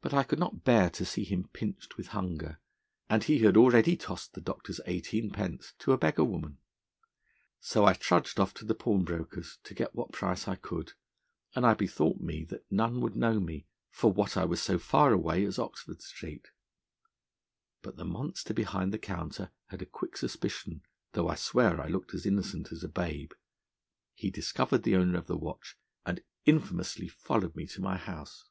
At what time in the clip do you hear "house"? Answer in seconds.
27.96-28.44